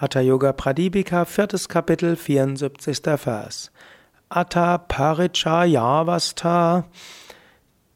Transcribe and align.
Hatha 0.00 0.22
Yoga 0.22 0.54
Pradipika, 0.54 1.26
viertes 1.26 1.68
Kapitel, 1.68 2.16
74. 2.16 3.18
Vers. 3.18 3.70
Atta 4.30 4.78
parichayavastha 4.88 6.86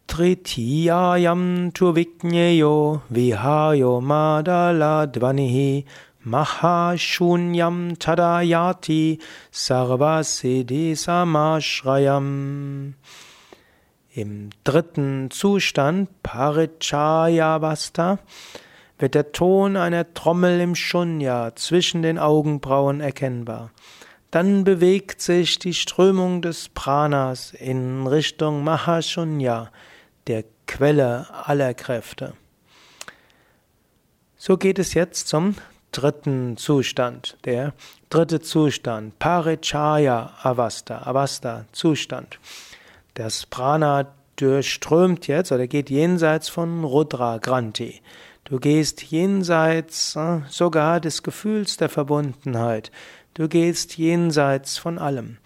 tritiyayam 0.06 1.72
tuvikneyo 1.72 3.00
vihayo 3.10 4.02
madala 4.02 5.06
dvanihi 5.06 5.86
mahashunyam 6.26 7.96
tadayati 7.96 9.18
sarvasiddhi 9.50 10.92
samashrayam. 10.92 12.92
Im 14.14 14.50
dritten 14.62 15.30
Zustand, 15.30 16.08
Parichayavastha, 16.22 18.18
wird 18.98 19.14
der 19.14 19.32
Ton 19.32 19.76
einer 19.76 20.14
Trommel 20.14 20.60
im 20.60 20.74
Shunya 20.74 21.54
zwischen 21.56 22.02
den 22.02 22.18
Augenbrauen 22.18 23.00
erkennbar. 23.00 23.70
Dann 24.30 24.64
bewegt 24.64 25.20
sich 25.20 25.58
die 25.58 25.74
Strömung 25.74 26.42
des 26.42 26.68
Pranas 26.68 27.52
in 27.52 28.06
Richtung 28.06 28.64
Mahashunya, 28.64 29.70
der 30.26 30.44
Quelle 30.66 31.26
aller 31.46 31.74
Kräfte. 31.74 32.34
So 34.36 34.56
geht 34.56 34.78
es 34.78 34.94
jetzt 34.94 35.28
zum 35.28 35.54
dritten 35.92 36.56
Zustand. 36.56 37.36
Der 37.44 37.72
dritte 38.10 38.40
Zustand, 38.40 39.18
Parichaya 39.18 40.32
Avasta, 40.42 41.06
Avasta, 41.06 41.66
Zustand. 41.72 42.38
Das 43.14 43.46
Prana 43.46 44.12
durchströmt 44.36 45.28
jetzt 45.28 45.52
oder 45.52 45.66
geht 45.66 45.90
jenseits 45.90 46.48
von 46.48 46.84
Rudra 46.84 47.38
Granti. 47.38 48.00
Du 48.44 48.60
gehst 48.60 49.02
jenseits 49.02 50.16
äh, 50.16 50.40
sogar 50.50 51.00
des 51.00 51.22
Gefühls 51.22 51.78
der 51.78 51.88
Verbundenheit. 51.88 52.92
Du 53.32 53.48
gehst 53.48 53.96
jenseits 53.96 54.76
von 54.76 54.98
allem. 54.98 55.38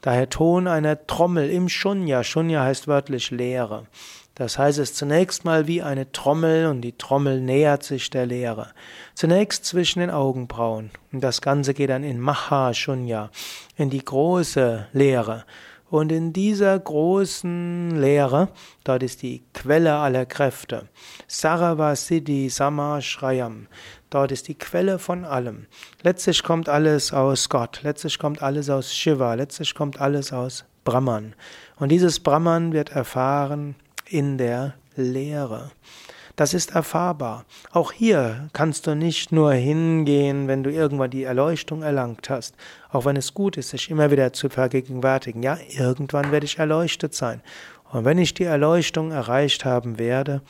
Daher 0.00 0.28
Ton 0.28 0.66
einer 0.66 1.06
Trommel 1.06 1.48
im 1.48 1.68
Shunya. 1.68 2.24
Shunya 2.24 2.64
heißt 2.64 2.88
wörtlich 2.88 3.30
Leere. 3.30 3.86
Das 4.34 4.58
heißt 4.58 4.78
es 4.78 4.94
zunächst 4.94 5.44
mal 5.44 5.68
wie 5.68 5.82
eine 5.82 6.10
Trommel 6.10 6.66
und 6.66 6.80
die 6.80 6.96
Trommel 6.96 7.40
nähert 7.40 7.84
sich 7.84 8.10
der 8.10 8.26
Leere. 8.26 8.72
Zunächst 9.14 9.64
zwischen 9.64 10.00
den 10.00 10.10
Augenbrauen. 10.10 10.90
Und 11.12 11.20
das 11.20 11.42
Ganze 11.42 11.72
geht 11.72 11.90
dann 11.90 12.02
in 12.02 12.18
Maha 12.18 12.74
Shunya, 12.74 13.30
in 13.76 13.90
die 13.90 14.04
große 14.04 14.88
Leere. 14.92 15.44
Und 15.90 16.12
in 16.12 16.32
dieser 16.32 16.78
großen 16.78 18.00
Lehre, 18.00 18.48
dort 18.84 19.02
ist 19.02 19.22
die 19.22 19.42
Quelle 19.52 19.96
aller 19.96 20.24
Kräfte. 20.24 20.88
Sarava 21.26 21.96
Siddhi 21.96 22.48
Samashrayam. 22.48 23.66
Dort 24.08 24.30
ist 24.30 24.46
die 24.46 24.54
Quelle 24.54 25.00
von 25.00 25.24
allem. 25.24 25.66
Letztlich 26.02 26.44
kommt 26.44 26.68
alles 26.68 27.12
aus 27.12 27.48
Gott. 27.48 27.80
Letztlich 27.82 28.20
kommt 28.20 28.40
alles 28.40 28.70
aus 28.70 28.94
Shiva. 28.94 29.34
Letztlich 29.34 29.74
kommt 29.74 30.00
alles 30.00 30.32
aus 30.32 30.64
Brahman. 30.84 31.34
Und 31.76 31.90
dieses 31.90 32.20
Brahman 32.20 32.72
wird 32.72 32.90
erfahren 32.90 33.74
in 34.06 34.38
der 34.38 34.74
Lehre. 34.94 35.72
Das 36.40 36.54
ist 36.54 36.74
erfahrbar. 36.74 37.44
Auch 37.70 37.92
hier 37.92 38.48
kannst 38.54 38.86
du 38.86 38.94
nicht 38.94 39.30
nur 39.30 39.52
hingehen, 39.52 40.48
wenn 40.48 40.62
du 40.62 40.70
irgendwann 40.70 41.10
die 41.10 41.24
Erleuchtung 41.24 41.82
erlangt 41.82 42.30
hast, 42.30 42.54
auch 42.88 43.04
wenn 43.04 43.16
es 43.16 43.34
gut 43.34 43.58
ist, 43.58 43.68
sich 43.68 43.90
immer 43.90 44.10
wieder 44.10 44.32
zu 44.32 44.48
vergegenwärtigen. 44.48 45.42
Ja, 45.42 45.58
irgendwann 45.68 46.32
werde 46.32 46.46
ich 46.46 46.58
erleuchtet 46.58 47.14
sein. 47.14 47.42
Und 47.92 48.06
wenn 48.06 48.16
ich 48.16 48.32
die 48.32 48.44
Erleuchtung 48.44 49.10
erreicht 49.10 49.66
haben 49.66 49.98
werde, 49.98 50.40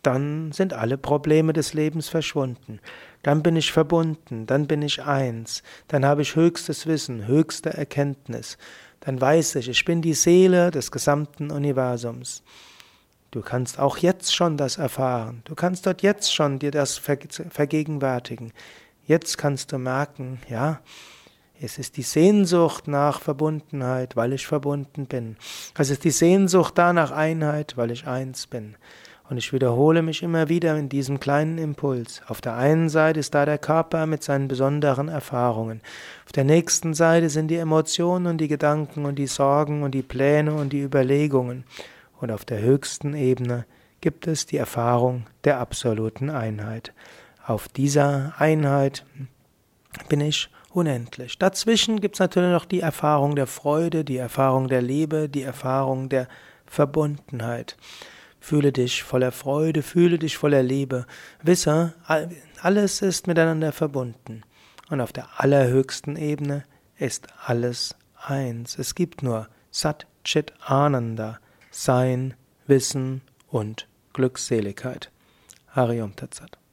dann 0.00 0.50
sind 0.52 0.72
alle 0.72 0.96
Probleme 0.96 1.52
des 1.52 1.74
Lebens 1.74 2.08
verschwunden. 2.08 2.80
Dann 3.22 3.42
bin 3.42 3.54
ich 3.54 3.70
verbunden, 3.70 4.46
dann 4.46 4.66
bin 4.66 4.80
ich 4.80 5.02
eins, 5.02 5.62
dann 5.88 6.06
habe 6.06 6.22
ich 6.22 6.36
höchstes 6.36 6.86
Wissen, 6.86 7.26
höchste 7.26 7.74
Erkenntnis. 7.74 8.56
Dann 9.00 9.20
weiß 9.20 9.56
ich, 9.56 9.68
ich 9.68 9.84
bin 9.84 10.00
die 10.00 10.14
Seele 10.14 10.70
des 10.70 10.90
gesamten 10.90 11.50
Universums. 11.50 12.42
Du 13.34 13.40
kannst 13.40 13.80
auch 13.80 13.96
jetzt 13.96 14.32
schon 14.32 14.56
das 14.56 14.78
erfahren. 14.78 15.42
Du 15.44 15.56
kannst 15.56 15.86
dort 15.86 16.02
jetzt 16.02 16.32
schon 16.32 16.60
dir 16.60 16.70
das 16.70 16.98
vergegenwärtigen. 16.98 18.52
Jetzt 19.08 19.38
kannst 19.38 19.72
du 19.72 19.78
merken, 19.78 20.38
ja, 20.48 20.78
es 21.60 21.76
ist 21.76 21.96
die 21.96 22.02
Sehnsucht 22.02 22.86
nach 22.86 23.20
Verbundenheit, 23.20 24.14
weil 24.14 24.34
ich 24.34 24.46
verbunden 24.46 25.06
bin. 25.06 25.36
Es 25.76 25.90
ist 25.90 26.04
die 26.04 26.12
Sehnsucht 26.12 26.78
da 26.78 26.92
nach 26.92 27.10
Einheit, 27.10 27.76
weil 27.76 27.90
ich 27.90 28.06
eins 28.06 28.46
bin. 28.46 28.76
Und 29.28 29.38
ich 29.38 29.52
wiederhole 29.52 30.02
mich 30.02 30.22
immer 30.22 30.48
wieder 30.48 30.78
in 30.78 30.88
diesem 30.88 31.18
kleinen 31.18 31.58
Impuls. 31.58 32.22
Auf 32.28 32.40
der 32.40 32.54
einen 32.54 32.88
Seite 32.88 33.18
ist 33.18 33.34
da 33.34 33.44
der 33.44 33.58
Körper 33.58 34.06
mit 34.06 34.22
seinen 34.22 34.46
besonderen 34.46 35.08
Erfahrungen. 35.08 35.80
Auf 36.24 36.30
der 36.30 36.44
nächsten 36.44 36.94
Seite 36.94 37.28
sind 37.28 37.48
die 37.48 37.56
Emotionen 37.56 38.28
und 38.28 38.38
die 38.38 38.46
Gedanken 38.46 39.04
und 39.04 39.16
die 39.16 39.26
Sorgen 39.26 39.82
und 39.82 39.90
die 39.90 40.02
Pläne 40.02 40.54
und 40.54 40.72
die 40.72 40.82
Überlegungen 40.82 41.64
und 42.20 42.30
auf 42.30 42.44
der 42.44 42.60
höchsten 42.60 43.14
Ebene 43.14 43.66
gibt 44.00 44.26
es 44.26 44.46
die 44.46 44.56
Erfahrung 44.56 45.26
der 45.44 45.58
absoluten 45.58 46.30
Einheit. 46.30 46.92
Auf 47.46 47.68
dieser 47.68 48.34
Einheit 48.38 49.04
bin 50.08 50.20
ich 50.20 50.50
unendlich. 50.70 51.38
Dazwischen 51.38 52.00
gibt 52.00 52.16
es 52.16 52.20
natürlich 52.20 52.50
noch 52.50 52.64
die 52.64 52.80
Erfahrung 52.80 53.36
der 53.36 53.46
Freude, 53.46 54.04
die 54.04 54.16
Erfahrung 54.16 54.68
der 54.68 54.82
Liebe, 54.82 55.28
die 55.28 55.42
Erfahrung 55.42 56.08
der 56.08 56.28
Verbundenheit. 56.66 57.76
Fühle 58.40 58.72
dich 58.72 59.02
voller 59.02 59.32
Freude, 59.32 59.82
fühle 59.82 60.18
dich 60.18 60.36
voller 60.36 60.62
Liebe. 60.62 61.06
Wisse, 61.42 61.94
alles 62.60 63.00
ist 63.00 63.26
miteinander 63.26 63.72
verbunden. 63.72 64.42
Und 64.90 65.00
auf 65.00 65.12
der 65.12 65.28
allerhöchsten 65.38 66.16
Ebene 66.16 66.64
ist 66.98 67.28
alles 67.46 67.96
eins. 68.22 68.78
Es 68.78 68.94
gibt 68.94 69.22
nur 69.22 69.48
Sat 69.70 70.06
Chit 70.24 70.52
Ananda. 70.60 71.38
Sein, 71.76 72.34
Wissen 72.68 73.20
und 73.48 73.88
Glückseligkeit. 74.12 75.10
Hariom 75.70 76.14
Tatsat. 76.14 76.56